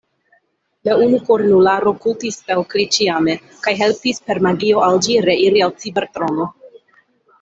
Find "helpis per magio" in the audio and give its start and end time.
3.83-4.83